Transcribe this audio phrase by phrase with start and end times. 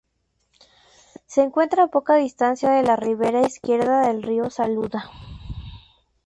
[1.27, 5.07] Se encuentra a poco distancia de la ribera izquierda del río Saluda.